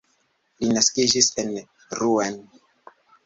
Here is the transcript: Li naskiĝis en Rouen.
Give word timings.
Li 0.63 0.69
naskiĝis 0.77 1.29
en 1.43 1.53
Rouen. 2.01 2.39